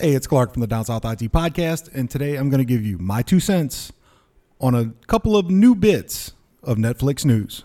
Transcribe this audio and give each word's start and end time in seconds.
Hey, 0.00 0.14
it's 0.14 0.26
Clark 0.26 0.54
from 0.54 0.62
the 0.62 0.66
Down 0.66 0.86
South 0.86 1.04
IT 1.04 1.30
Podcast, 1.30 1.94
and 1.94 2.08
today 2.08 2.36
I'm 2.36 2.48
going 2.48 2.60
to 2.60 2.64
give 2.64 2.82
you 2.82 2.96
my 2.96 3.20
two 3.20 3.38
cents 3.38 3.92
on 4.58 4.74
a 4.74 4.94
couple 5.06 5.36
of 5.36 5.50
new 5.50 5.74
bits 5.74 6.32
of 6.62 6.78
Netflix 6.78 7.26
news. 7.26 7.64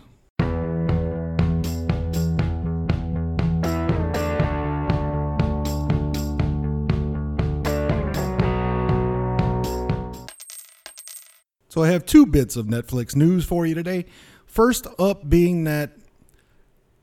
So 11.69 11.83
I 11.83 11.87
have 11.87 12.05
two 12.05 12.25
bits 12.25 12.57
of 12.57 12.65
Netflix 12.65 13.15
news 13.15 13.45
for 13.45 13.65
you 13.65 13.75
today. 13.75 14.07
First 14.45 14.87
up 14.99 15.29
being 15.29 15.63
that 15.63 15.91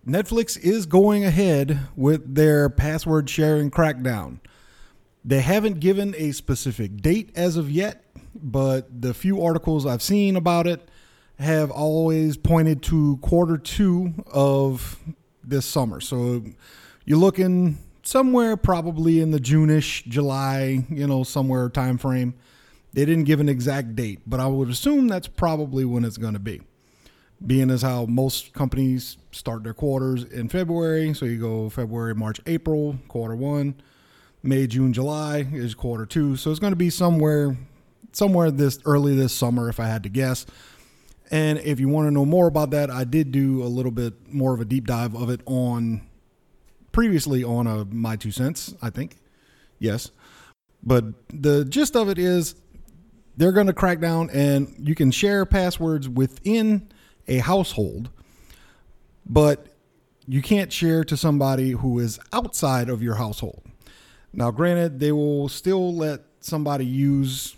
Netflix 0.06 0.58
is 0.62 0.84
going 0.84 1.24
ahead 1.24 1.88
with 1.96 2.34
their 2.34 2.68
password 2.68 3.30
sharing 3.30 3.70
crackdown. 3.70 4.40
They 5.24 5.40
haven't 5.40 5.80
given 5.80 6.14
a 6.18 6.32
specific 6.32 6.96
date 6.96 7.30
as 7.36 7.56
of 7.56 7.70
yet, 7.70 8.04
but 8.34 9.02
the 9.02 9.14
few 9.14 9.42
articles 9.42 9.86
I've 9.86 10.02
seen 10.02 10.36
about 10.36 10.66
it 10.66 10.88
have 11.38 11.70
always 11.70 12.36
pointed 12.36 12.82
to 12.84 13.18
quarter 13.18 13.56
two 13.56 14.14
of 14.32 14.98
this 15.44 15.66
summer. 15.66 16.00
So 16.00 16.42
you're 17.04 17.18
looking 17.18 17.78
somewhere 18.02 18.56
probably 18.56 19.20
in 19.20 19.30
the 19.30 19.40
June-ish, 19.40 20.04
July, 20.04 20.84
you 20.88 21.06
know, 21.06 21.22
somewhere 21.22 21.68
time 21.68 21.98
frame. 21.98 22.34
They 22.92 23.04
didn't 23.04 23.24
give 23.24 23.40
an 23.40 23.48
exact 23.48 23.96
date, 23.96 24.20
but 24.26 24.40
I 24.40 24.46
would 24.46 24.68
assume 24.68 25.08
that's 25.08 25.28
probably 25.28 25.84
when 25.84 26.04
it's 26.04 26.18
going 26.18 26.34
to 26.34 26.40
be. 26.40 26.60
Being 27.44 27.70
as 27.70 27.82
how 27.82 28.06
most 28.06 28.52
companies 28.52 29.16
start 29.30 29.64
their 29.64 29.74
quarters 29.74 30.24
in 30.24 30.48
February, 30.48 31.14
so 31.14 31.24
you 31.24 31.40
go 31.40 31.70
February, 31.70 32.14
March, 32.14 32.40
April, 32.46 32.98
quarter 33.08 33.34
one, 33.34 33.76
May, 34.42 34.66
June, 34.66 34.92
July 34.92 35.46
is 35.52 35.74
quarter 35.74 36.04
two. 36.04 36.36
So 36.36 36.50
it's 36.50 36.60
going 36.60 36.72
to 36.72 36.76
be 36.76 36.90
somewhere, 36.90 37.56
somewhere 38.12 38.50
this 38.50 38.78
early 38.84 39.14
this 39.14 39.32
summer, 39.32 39.68
if 39.68 39.78
I 39.78 39.86
had 39.86 40.02
to 40.02 40.08
guess. 40.08 40.46
And 41.30 41.58
if 41.60 41.80
you 41.80 41.88
want 41.88 42.08
to 42.08 42.10
know 42.10 42.26
more 42.26 42.46
about 42.46 42.70
that, 42.70 42.90
I 42.90 43.04
did 43.04 43.32
do 43.32 43.62
a 43.62 43.64
little 43.64 43.92
bit 43.92 44.32
more 44.32 44.52
of 44.52 44.60
a 44.60 44.64
deep 44.64 44.86
dive 44.86 45.14
of 45.14 45.30
it 45.30 45.40
on 45.46 46.02
previously 46.90 47.42
on 47.42 47.66
a 47.66 47.84
my 47.86 48.16
two 48.16 48.30
cents, 48.30 48.74
I 48.82 48.90
think. 48.90 49.16
Yes. 49.78 50.10
But 50.82 51.04
the 51.32 51.64
gist 51.64 51.96
of 51.96 52.08
it 52.08 52.18
is 52.18 52.56
they're 53.36 53.52
going 53.52 53.68
to 53.68 53.72
crack 53.72 54.00
down 54.00 54.28
and 54.30 54.74
you 54.78 54.94
can 54.94 55.10
share 55.10 55.46
passwords 55.46 56.08
within 56.08 56.88
a 57.28 57.38
household, 57.38 58.10
but 59.24 59.68
you 60.26 60.42
can't 60.42 60.72
share 60.72 61.04
to 61.04 61.16
somebody 61.16 61.70
who 61.70 61.98
is 61.98 62.18
outside 62.32 62.88
of 62.88 63.02
your 63.02 63.14
household. 63.14 63.62
Now, 64.32 64.50
granted, 64.50 64.98
they 64.98 65.12
will 65.12 65.48
still 65.48 65.94
let 65.94 66.22
somebody 66.40 66.86
use, 66.86 67.54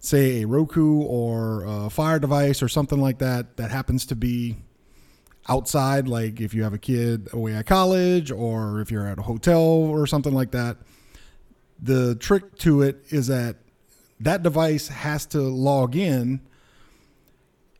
say, 0.00 0.42
a 0.42 0.46
Roku 0.46 1.02
or 1.02 1.64
a 1.64 1.90
Fire 1.90 2.18
device 2.18 2.62
or 2.62 2.68
something 2.68 3.00
like 3.00 3.18
that 3.18 3.56
that 3.58 3.70
happens 3.70 4.06
to 4.06 4.16
be 4.16 4.56
outside, 5.48 6.08
like 6.08 6.40
if 6.40 6.54
you 6.54 6.62
have 6.62 6.72
a 6.72 6.78
kid 6.78 7.28
away 7.32 7.54
at 7.54 7.66
college 7.66 8.30
or 8.30 8.80
if 8.80 8.90
you're 8.90 9.06
at 9.06 9.18
a 9.18 9.22
hotel 9.22 9.60
or 9.60 10.06
something 10.06 10.32
like 10.32 10.52
that. 10.52 10.78
The 11.80 12.14
trick 12.14 12.56
to 12.58 12.82
it 12.82 13.04
is 13.10 13.26
that 13.26 13.56
that 14.20 14.42
device 14.42 14.88
has 14.88 15.26
to 15.26 15.40
log 15.40 15.96
in 15.96 16.40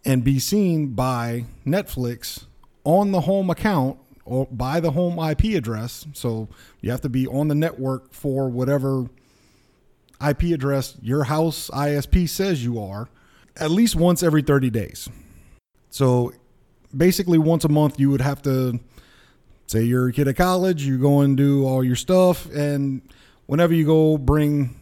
and 0.04 0.24
be 0.24 0.40
seen 0.40 0.88
by 0.88 1.44
Netflix 1.64 2.46
on 2.84 3.12
the 3.12 3.22
home 3.22 3.48
account 3.48 3.98
or 4.24 4.46
by 4.50 4.80
the 4.80 4.92
home 4.92 5.18
IP 5.18 5.56
address. 5.56 6.06
So 6.12 6.48
you 6.80 6.90
have 6.90 7.00
to 7.02 7.08
be 7.08 7.26
on 7.26 7.48
the 7.48 7.54
network 7.54 8.12
for 8.12 8.48
whatever 8.48 9.06
IP 10.26 10.44
address 10.44 10.96
your 11.02 11.24
house 11.24 11.68
ISP 11.70 12.28
says 12.28 12.64
you 12.64 12.80
are 12.80 13.08
at 13.56 13.70
least 13.70 13.96
once 13.96 14.22
every 14.22 14.42
30 14.42 14.70
days. 14.70 15.08
So 15.90 16.32
basically, 16.96 17.38
once 17.38 17.64
a 17.64 17.68
month, 17.68 17.98
you 18.00 18.10
would 18.10 18.20
have 18.20 18.42
to 18.42 18.80
say 19.66 19.82
you're 19.82 20.08
a 20.08 20.12
kid 20.12 20.28
at 20.28 20.36
college, 20.36 20.84
you 20.84 20.98
go 20.98 21.20
and 21.20 21.36
do 21.36 21.66
all 21.66 21.84
your 21.84 21.96
stuff, 21.96 22.46
and 22.50 23.02
whenever 23.46 23.74
you 23.74 23.84
go 23.84 24.16
bring 24.18 24.76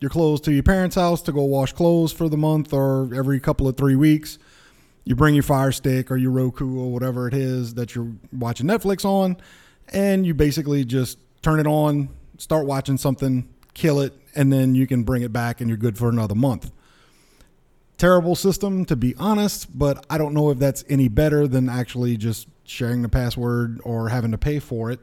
your 0.00 0.10
clothes 0.10 0.40
to 0.42 0.52
your 0.52 0.62
parents' 0.62 0.96
house 0.96 1.22
to 1.22 1.32
go 1.32 1.44
wash 1.44 1.72
clothes 1.72 2.12
for 2.12 2.28
the 2.28 2.36
month 2.36 2.72
or 2.72 3.14
every 3.14 3.38
couple 3.38 3.68
of 3.68 3.76
three 3.76 3.96
weeks. 3.96 4.38
You 5.04 5.16
bring 5.16 5.34
your 5.34 5.42
Fire 5.42 5.72
Stick 5.72 6.10
or 6.10 6.16
your 6.16 6.30
Roku 6.30 6.78
or 6.78 6.92
whatever 6.92 7.26
it 7.26 7.34
is 7.34 7.74
that 7.74 7.94
you're 7.94 8.12
watching 8.32 8.66
Netflix 8.66 9.04
on, 9.04 9.36
and 9.88 10.24
you 10.24 10.34
basically 10.34 10.84
just 10.84 11.18
turn 11.42 11.58
it 11.58 11.66
on, 11.66 12.08
start 12.38 12.66
watching 12.66 12.96
something, 12.96 13.48
kill 13.74 14.00
it, 14.00 14.14
and 14.34 14.52
then 14.52 14.74
you 14.74 14.86
can 14.86 15.02
bring 15.02 15.22
it 15.22 15.32
back 15.32 15.60
and 15.60 15.68
you're 15.68 15.76
good 15.76 15.98
for 15.98 16.08
another 16.08 16.34
month. 16.34 16.70
Terrible 17.98 18.34
system, 18.34 18.84
to 18.86 18.96
be 18.96 19.14
honest, 19.16 19.76
but 19.76 20.04
I 20.08 20.18
don't 20.18 20.34
know 20.34 20.50
if 20.50 20.58
that's 20.58 20.84
any 20.88 21.08
better 21.08 21.46
than 21.46 21.68
actually 21.68 22.16
just 22.16 22.48
sharing 22.64 23.02
the 23.02 23.08
password 23.08 23.80
or 23.84 24.08
having 24.08 24.30
to 24.30 24.38
pay 24.38 24.58
for 24.58 24.90
it 24.90 25.00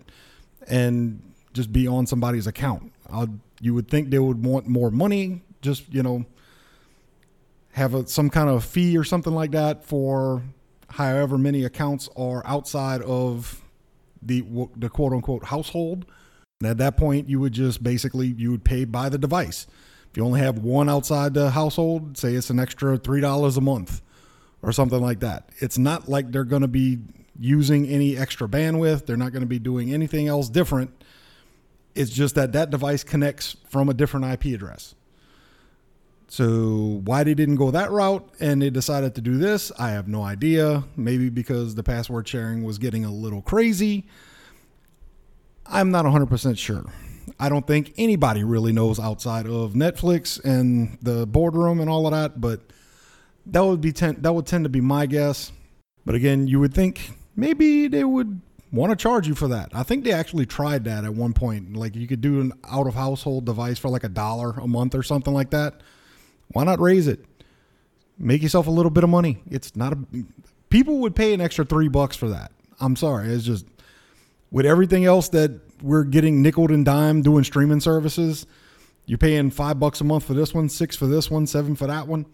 and 0.67 1.21
just 1.53 1.71
be 1.71 1.87
on 1.87 2.05
somebody's 2.05 2.47
account. 2.47 2.91
I'll 3.09 3.39
you 3.61 3.73
would 3.73 3.89
think 3.89 4.09
they 4.09 4.19
would 4.19 4.43
want 4.43 4.67
more 4.67 4.89
money, 4.89 5.41
just, 5.61 5.93
you 5.93 6.01
know, 6.01 6.25
have 7.71 7.93
a, 7.93 8.07
some 8.07 8.29
kind 8.29 8.49
of 8.49 8.63
fee 8.63 8.97
or 8.97 9.03
something 9.03 9.33
like 9.33 9.51
that 9.51 9.83
for 9.85 10.43
however 10.89 11.37
many 11.37 11.63
accounts 11.63 12.09
are 12.15 12.45
outside 12.45 13.01
of 13.03 13.61
the 14.21 14.43
the 14.75 14.89
quote 14.89 15.13
unquote 15.13 15.45
household. 15.45 16.05
And 16.61 16.69
at 16.69 16.77
that 16.79 16.97
point, 16.97 17.29
you 17.29 17.39
would 17.39 17.53
just 17.53 17.83
basically 17.83 18.27
you 18.27 18.51
would 18.51 18.63
pay 18.63 18.85
by 18.85 19.09
the 19.09 19.17
device. 19.17 19.67
If 20.09 20.17
you 20.17 20.25
only 20.25 20.41
have 20.41 20.59
one 20.59 20.89
outside 20.89 21.33
the 21.33 21.51
household, 21.51 22.17
say 22.17 22.33
it's 22.33 22.49
an 22.49 22.59
extra 22.59 22.97
three 22.97 23.21
dollars 23.21 23.57
a 23.57 23.61
month 23.61 24.01
or 24.61 24.71
something 24.71 24.99
like 25.01 25.19
that. 25.21 25.49
It's 25.59 25.77
not 25.77 26.09
like 26.09 26.31
they're 26.31 26.43
going 26.43 26.63
to 26.63 26.67
be 26.67 26.99
using 27.39 27.87
any 27.87 28.17
extra 28.17 28.47
bandwidth. 28.47 29.05
They're 29.05 29.15
not 29.15 29.31
going 29.31 29.43
to 29.43 29.47
be 29.47 29.59
doing 29.59 29.93
anything 29.93 30.27
else 30.27 30.49
different 30.49 30.91
it's 31.95 32.11
just 32.11 32.35
that 32.35 32.53
that 32.53 32.69
device 32.69 33.03
connects 33.03 33.57
from 33.67 33.89
a 33.89 33.93
different 33.93 34.25
IP 34.25 34.53
address. 34.55 34.95
So 36.29 37.01
why 37.05 37.23
they 37.23 37.33
didn't 37.33 37.55
go 37.55 37.71
that 37.71 37.89
route 37.89 38.29
and 38.39 38.61
they 38.61 38.69
decided 38.69 39.15
to 39.15 39.21
do 39.21 39.37
this, 39.37 39.71
I 39.79 39.89
have 39.89 40.07
no 40.07 40.21
idea. 40.21 40.83
Maybe 40.95 41.29
because 41.29 41.73
the 41.73 41.83
password 41.83 42.27
sharing 42.27 42.63
was 42.63 42.77
getting 42.77 43.03
a 43.03 43.11
little 43.11 43.41
crazy. 43.41 44.07
I'm 45.65 45.89
not 45.89 46.05
100% 46.05 46.57
sure. 46.57 46.85
I 47.39 47.49
don't 47.49 47.65
think 47.65 47.93
anybody 47.97 48.43
really 48.43 48.71
knows 48.71 48.99
outside 48.99 49.47
of 49.47 49.73
Netflix 49.73 50.43
and 50.43 50.97
the 51.01 51.25
boardroom 51.25 51.79
and 51.79 51.89
all 51.89 52.05
of 52.05 52.11
that, 52.13 52.39
but 52.39 52.61
that 53.47 53.61
would 53.61 53.81
be 53.81 53.91
ten, 53.91 54.21
that 54.21 54.33
would 54.33 54.45
tend 54.45 54.65
to 54.65 54.69
be 54.69 54.81
my 54.81 55.05
guess. 55.05 55.51
But 56.05 56.15
again, 56.15 56.47
you 56.47 56.59
would 56.59 56.73
think 56.73 57.11
maybe 57.35 57.87
they 57.87 58.03
would 58.03 58.41
want 58.71 58.91
to 58.91 58.95
charge 58.95 59.27
you 59.27 59.35
for 59.35 59.47
that. 59.47 59.69
I 59.73 59.83
think 59.83 60.03
they 60.03 60.11
actually 60.11 60.45
tried 60.45 60.83
that 60.85 61.05
at 61.05 61.13
one 61.13 61.33
point. 61.33 61.75
Like 61.75 61.95
you 61.95 62.07
could 62.07 62.21
do 62.21 62.41
an 62.41 62.53
out 62.69 62.87
of 62.87 62.95
household 62.95 63.45
device 63.45 63.79
for 63.79 63.89
like 63.89 64.03
a 64.03 64.09
dollar 64.09 64.51
a 64.51 64.67
month 64.67 64.93
or 64.93 65.03
something 65.03 65.33
like 65.33 65.51
that. 65.51 65.81
Why 66.51 66.63
not 66.63 66.79
raise 66.79 67.07
it? 67.07 67.23
Make 68.17 68.41
yourself 68.41 68.67
a 68.67 68.71
little 68.71 68.89
bit 68.89 69.03
of 69.03 69.09
money. 69.09 69.41
It's 69.49 69.75
not 69.75 69.93
a 69.93 69.97
people 70.69 70.99
would 70.99 71.15
pay 71.15 71.33
an 71.33 71.41
extra 71.41 71.65
3 71.65 71.87
bucks 71.87 72.15
for 72.15 72.29
that. 72.29 72.51
I'm 72.79 72.95
sorry. 72.95 73.29
It's 73.29 73.43
just 73.43 73.65
with 74.51 74.65
everything 74.65 75.05
else 75.05 75.29
that 75.29 75.59
we're 75.81 76.03
getting 76.03 76.41
nickel 76.41 76.71
and 76.71 76.85
dime 76.85 77.21
doing 77.21 77.43
streaming 77.43 77.79
services, 77.79 78.45
you're 79.05 79.17
paying 79.17 79.51
5 79.51 79.79
bucks 79.79 80.01
a 80.01 80.03
month 80.03 80.25
for 80.25 80.33
this 80.33 80.53
one, 80.53 80.69
6 80.69 80.95
for 80.95 81.07
this 81.07 81.31
one, 81.31 81.47
7 81.47 81.75
for 81.75 81.87
that 81.87 82.07
one 82.07 82.25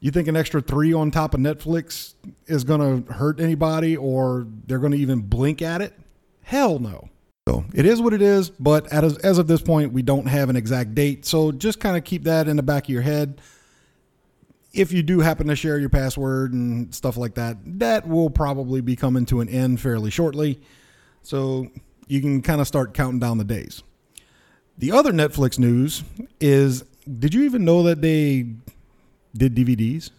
you 0.00 0.10
think 0.10 0.28
an 0.28 0.36
extra 0.36 0.60
three 0.60 0.92
on 0.92 1.10
top 1.10 1.34
of 1.34 1.40
Netflix 1.40 2.14
is 2.46 2.64
going 2.64 3.04
to 3.04 3.12
hurt 3.12 3.40
anybody 3.40 3.96
or 3.96 4.46
they're 4.66 4.78
going 4.78 4.92
to 4.92 4.98
even 4.98 5.20
blink 5.20 5.60
at 5.60 5.80
it? 5.80 5.98
Hell 6.42 6.78
no. 6.78 7.08
So 7.48 7.64
it 7.74 7.86
is 7.86 8.00
what 8.00 8.12
it 8.12 8.22
is, 8.22 8.50
but 8.50 8.86
as, 8.92 9.16
as 9.18 9.38
of 9.38 9.46
this 9.46 9.62
point, 9.62 9.92
we 9.92 10.02
don't 10.02 10.26
have 10.26 10.50
an 10.50 10.56
exact 10.56 10.94
date. 10.94 11.24
So 11.24 11.50
just 11.50 11.80
kind 11.80 11.96
of 11.96 12.04
keep 12.04 12.24
that 12.24 12.46
in 12.46 12.56
the 12.56 12.62
back 12.62 12.84
of 12.84 12.90
your 12.90 13.02
head. 13.02 13.40
If 14.78 14.92
you 14.92 15.02
do 15.02 15.20
happen 15.20 15.48
to 15.48 15.56
share 15.56 15.78
your 15.78 15.88
password 15.88 16.52
and 16.52 16.94
stuff 16.94 17.16
like 17.16 17.34
that, 17.34 17.56
that 17.80 18.06
will 18.06 18.30
probably 18.30 18.80
be 18.80 18.94
coming 18.94 19.26
to 19.26 19.40
an 19.40 19.48
end 19.48 19.80
fairly 19.80 20.10
shortly. 20.10 20.60
So 21.22 21.68
you 22.06 22.20
can 22.20 22.42
kind 22.42 22.60
of 22.60 22.68
start 22.68 22.94
counting 22.94 23.18
down 23.18 23.38
the 23.38 23.44
days. 23.44 23.82
The 24.78 24.92
other 24.92 25.12
Netflix 25.12 25.58
news 25.58 26.04
is 26.40 26.84
did 27.18 27.34
you 27.34 27.42
even 27.42 27.64
know 27.64 27.82
that 27.84 28.02
they 28.02 28.46
did 29.36 29.54
DVDs. 29.54 30.10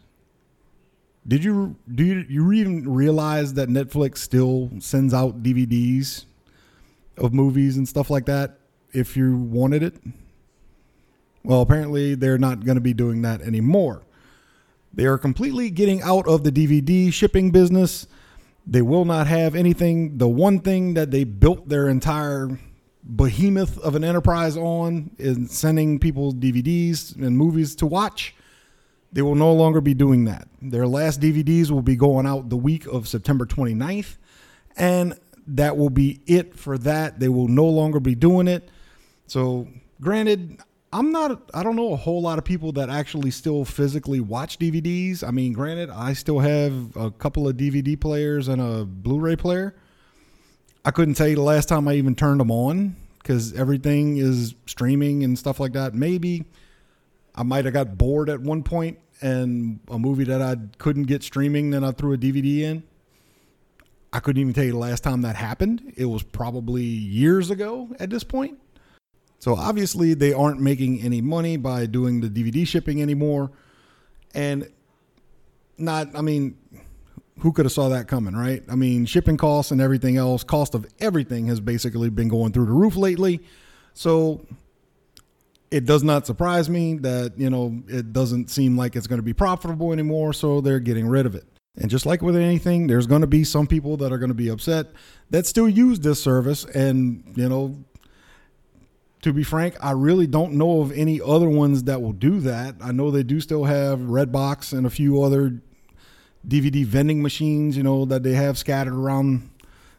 Did 1.28 1.44
you 1.44 1.76
do 1.94 2.04
you, 2.04 2.26
you 2.28 2.52
even 2.54 2.92
realize 2.92 3.54
that 3.54 3.70
Netflix 3.70 4.18
still 4.18 4.72
sends 4.80 5.14
out 5.14 5.44
DVDs 5.44 6.26
of 7.18 7.34
movies 7.34 7.78
and 7.78 7.88
stuff 7.88 8.10
like 8.10 8.26
that 8.26 8.60
if 8.92 9.16
you 9.16 9.38
wanted 9.38 9.84
it? 9.84 9.96
Well, 11.44 11.62
apparently 11.62 12.16
they're 12.16 12.38
not 12.38 12.66
going 12.66 12.76
to 12.76 12.82
be 12.82 12.94
doing 12.94 13.22
that 13.22 13.42
anymore. 13.42 14.02
They 14.94 15.06
are 15.06 15.18
completely 15.18 15.70
getting 15.70 16.02
out 16.02 16.28
of 16.28 16.44
the 16.44 16.52
DVD 16.52 17.14
shipping 17.14 17.52
business. 17.52 18.08
They 18.66 18.82
will 18.82 19.06
not 19.06 19.28
have 19.28 19.56
anything. 19.56 20.18
The 20.18 20.28
one 20.28 20.60
thing 20.60 20.94
that 20.96 21.12
they 21.12 21.24
built 21.24 21.70
their 21.70 21.88
entire 21.88 22.60
behemoth 23.04 23.78
of 23.80 23.96
an 23.96 24.04
enterprise 24.04 24.58
on 24.58 25.12
is 25.18 25.52
sending 25.52 26.00
people 26.00 26.34
DVDs 26.34 27.16
and 27.16 27.38
movies 27.38 27.76
to 27.78 27.86
watch. 27.86 28.36
They 29.12 29.22
will 29.22 29.36
no 29.36 29.52
longer 29.54 29.82
be 29.82 29.94
doing 29.94 30.26
that. 30.26 30.48
Their 30.62 30.88
last 30.88 31.20
DVDs 31.20 31.72
will 31.72 31.82
be 31.82 31.96
going 31.96 32.28
out 32.28 32.50
the 32.50 32.58
week 32.58 32.86
of 32.86 33.08
September 33.08 33.46
29th, 33.46 34.18
and 34.78 35.18
that 35.48 35.78
will 35.78 35.90
be 35.90 36.22
it 36.28 36.56
for 36.56 36.78
that. 36.80 37.20
They 37.20 37.30
will 37.30 37.48
no 37.48 37.66
longer 37.66 38.00
be 38.00 38.14
doing 38.14 38.48
it. 38.48 38.70
So, 39.26 39.68
granted, 40.00 40.62
I'm 40.92 41.12
not, 41.12 41.50
I 41.54 41.62
don't 41.62 41.76
know 41.76 41.94
a 41.94 41.96
whole 41.96 42.22
lot 42.22 42.40
of 42.40 42.46
people 42.46 42.72
that 42.74 42.90
actually 42.90 43.30
still 43.30 43.64
physically 43.64 44.20
watch 44.20 44.58
DVDs. 44.58 45.28
I 45.28 45.30
mean, 45.30 45.54
granted, 45.54 45.92
I 45.92 46.14
still 46.14 46.40
have 46.40 46.96
a 46.96 47.12
couple 47.12 47.48
of 47.48 47.58
DVD 47.58 48.00
players 48.00 48.48
and 48.48 48.60
a 48.62 48.86
Blu 48.86 49.20
ray 49.20 49.36
player. 49.36 49.76
I 50.84 50.92
couldn't 50.92 51.14
tell 51.14 51.28
you 51.28 51.36
the 51.36 51.42
last 51.42 51.70
time 51.70 51.88
I 51.88 51.94
even 51.94 52.16
turned 52.16 52.40
them 52.40 52.50
on 52.50 52.96
because 53.20 53.54
everything 53.54 54.18
is 54.18 54.56
streaming 54.66 55.24
and 55.24 55.38
stuff 55.38 55.60
like 55.60 55.74
that. 55.74 55.94
Maybe 55.94 56.46
I 57.36 57.44
might 57.44 57.66
have 57.66 57.74
got 57.74 57.98
bored 57.98 58.30
at 58.30 58.42
one 58.42 58.64
point 58.64 58.98
and 59.22 59.80
a 59.90 60.00
movie 60.00 60.24
that 60.24 60.42
I 60.42 60.56
couldn't 60.78 61.04
get 61.04 61.22
streaming, 61.22 61.70
then 61.70 61.84
I 61.84 61.92
threw 61.92 62.14
a 62.14 62.18
DVD 62.18 62.62
in. 62.62 62.84
I 64.12 64.20
couldn't 64.20 64.42
even 64.42 64.54
tell 64.54 64.64
you 64.64 64.72
the 64.72 64.78
last 64.78 65.04
time 65.04 65.22
that 65.22 65.36
happened. 65.36 65.94
It 65.96 66.06
was 66.06 66.24
probably 66.24 66.84
years 66.84 67.52
ago 67.52 67.96
at 68.00 68.10
this 68.10 68.24
point. 68.24 68.58
So 69.40 69.56
obviously 69.56 70.14
they 70.14 70.34
aren't 70.34 70.60
making 70.60 71.02
any 71.02 71.22
money 71.22 71.58
by 71.58 71.86
doing 71.86 72.22
the 72.22 72.30
DVD 72.30 72.68
shipping 72.68 73.02
anymore. 73.02 73.52
And 74.34 74.70
not 75.78 76.16
I 76.16 76.22
mean 76.22 76.58
who 77.40 77.52
could 77.54 77.66
have 77.66 77.72
saw 77.72 77.90
that 77.90 78.08
coming, 78.08 78.36
right? 78.36 78.64
I 78.70 78.76
mean, 78.76 79.06
shipping 79.06 79.38
costs 79.38 79.72
and 79.72 79.82
everything 79.82 80.18
else, 80.18 80.44
cost 80.44 80.76
of 80.76 80.86
everything 81.00 81.48
has 81.48 81.60
basically 81.60 82.10
been 82.10 82.28
going 82.28 82.52
through 82.52 82.66
the 82.66 82.74
roof 82.74 82.96
lately. 82.96 83.42
So 83.94 84.46
it 85.72 85.86
does 85.86 86.04
not 86.04 86.26
surprise 86.26 86.70
me 86.70 86.96
that, 86.98 87.34
you 87.38 87.50
know, 87.50 87.82
it 87.88 88.12
doesn't 88.12 88.50
seem 88.50 88.78
like 88.78 88.96
it's 88.96 89.08
going 89.08 89.20
to 89.20 89.24
be 89.24 89.34
profitable 89.34 89.94
anymore, 89.94 90.34
so 90.34 90.62
they're 90.62 90.80
getting 90.80 91.08
rid 91.08 91.26
of 91.26 91.36
it. 91.36 91.46
And 91.78 91.90
just 91.90 92.06
like 92.06 92.22
with 92.22 92.36
anything, 92.36 92.88
there's 92.88 93.08
going 93.08 93.22
to 93.22 93.28
be 93.28 93.44
some 93.44 93.68
people 93.68 93.96
that 93.98 94.12
are 94.12 94.18
going 94.18 94.32
to 94.32 94.36
be 94.36 94.50
upset 94.50 94.88
that 95.30 95.46
still 95.46 95.70
use 95.70 96.00
this 96.00 96.22
service 96.22 96.66
and, 96.66 97.24
you 97.36 97.48
know, 97.48 97.78
to 99.22 99.34
be 99.34 99.44
frank, 99.44 99.76
I 99.82 99.92
really 99.92 100.28
don't 100.28 100.54
know 100.54 100.82
of 100.82 100.92
any 100.92 101.20
other 101.22 101.50
ones 101.50 101.84
that 101.84 102.02
will 102.02 102.14
do 102.14 102.40
that. 102.42 102.76
I 102.82 102.92
know 102.92 103.12
they 103.12 103.24
do 103.24 103.42
still 103.42 103.66
have 103.66 104.00
Redbox 104.00 104.72
and 104.72 104.86
a 104.86 104.90
few 104.90 105.22
other 105.22 105.62
DVD 106.48 106.86
vending 106.86 107.22
machines, 107.22 107.76
you 107.76 107.84
know, 107.84 108.06
that 108.06 108.24
they 108.24 108.34
have 108.34 108.58
scattered 108.58 108.94
around 108.94 109.50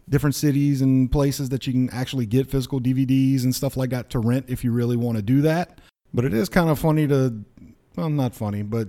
different 0.09 0.35
cities 0.35 0.81
and 0.81 1.13
places 1.13 1.51
that 1.51 1.67
you 1.67 1.73
can 1.73 1.91
actually 1.91 2.27
get 2.27 2.51
physical 2.51 2.81
DVDs 2.81 3.45
and 3.45 3.55
stuff 3.55 3.77
like 3.77 3.91
that 3.91 4.11
to 4.11 4.19
rent 4.19 4.47
if 4.49 4.65
you 4.65 4.73
really 4.73 4.97
want 4.97 5.17
to 5.17 5.23
do 5.23 5.43
that. 5.43 5.81
But 6.13 6.25
it 6.25 6.35
is 6.35 6.49
kind 6.49 6.71
of 6.71 6.79
funny 6.79 7.07
to, 7.07 7.45
well, 7.97 8.11
not 8.11 8.35
funny, 8.35 8.63
but 8.63 8.89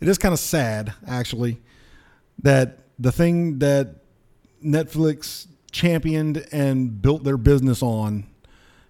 it 0.00 0.08
is 0.08 0.18
kind 0.18 0.32
of 0.32 0.38
sad 0.38 0.92
actually 1.06 1.60
that 2.42 2.78
the 2.98 3.10
thing 3.10 3.58
that 3.58 3.96
Netflix 4.64 5.46
championed 5.72 6.46
and 6.52 7.00
built 7.00 7.24
their 7.24 7.36
business 7.36 7.82
on 7.82 8.26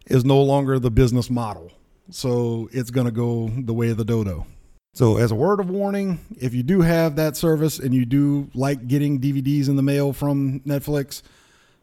is 0.06 0.25
no 0.25 0.41
longer 0.43 0.79
the 0.79 0.91
business 0.91 1.31
model. 1.31 1.73
So 2.11 2.69
it's 2.73 2.91
going 2.91 3.06
to 3.06 3.12
go 3.12 3.49
the 3.49 3.75
way 3.75 3.91
of 3.91 3.97
the 3.97 4.05
dodo. 4.05 4.47
So, 4.93 5.19
as 5.19 5.31
a 5.31 5.37
word 5.37 5.61
of 5.61 5.70
warning, 5.70 6.19
if 6.41 6.52
you 6.52 6.64
do 6.64 6.81
have 6.81 7.14
that 7.14 7.37
service 7.37 7.79
and 7.79 7.94
you 7.94 8.05
do 8.05 8.50
like 8.55 8.88
getting 8.88 9.20
DVDs 9.20 9.69
in 9.69 9.76
the 9.76 9.82
mail 9.82 10.12
from 10.12 10.61
Netflix, 10.61 11.23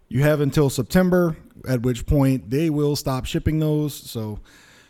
you 0.09 0.23
have 0.23 0.41
until 0.41 0.69
September, 0.69 1.37
at 1.67 1.83
which 1.83 2.05
point 2.05 2.49
they 2.49 2.69
will 2.69 2.97
stop 2.97 3.25
shipping 3.25 3.59
those. 3.59 3.93
So, 3.93 4.41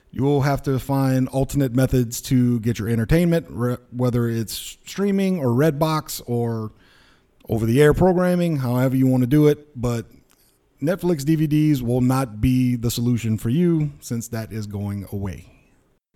you 0.09 0.23
will 0.23 0.41
have 0.41 0.63
to 0.63 0.79
find 0.79 1.27
alternate 1.29 1.75
methods 1.75 2.19
to 2.21 2.59
get 2.61 2.79
your 2.79 2.89
entertainment, 2.89 3.51
whether 3.93 4.27
it's 4.27 4.53
streaming 4.53 5.39
or 5.39 5.49
Redbox 5.49 6.23
or 6.25 6.71
over 7.47 7.67
the 7.67 7.81
air 7.81 7.93
programming, 7.93 8.57
however 8.57 8.95
you 8.95 9.05
want 9.05 9.21
to 9.21 9.27
do 9.27 9.47
it. 9.47 9.79
But 9.79 10.07
Netflix 10.81 11.23
DVDs 11.23 11.81
will 11.81 12.01
not 12.01 12.39
be 12.39 12.75
the 12.75 12.91
solution 12.91 13.37
for 13.37 13.49
you 13.49 13.91
since 13.99 14.27
that 14.27 14.51
is 14.51 14.67
going 14.67 15.07
away. 15.11 15.45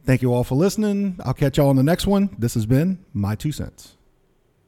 Thank 0.05 0.21
you 0.21 0.33
all 0.33 0.43
for 0.43 0.55
listening. 0.55 1.19
I'll 1.23 1.33
catch 1.33 1.57
y'all 1.57 1.69
on 1.69 1.75
the 1.75 1.83
next 1.83 2.05
one. 2.05 2.35
This 2.37 2.53
has 2.53 2.65
been 2.65 3.03
My 3.13 3.35
Two 3.35 3.51
Cents. 3.51 3.95